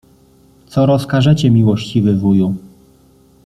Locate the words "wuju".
2.15-2.55